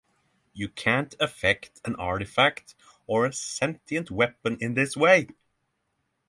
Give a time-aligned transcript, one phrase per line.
[0.51, 2.73] You can’t affect an artifact
[3.05, 5.27] or a sentient weapon in this way.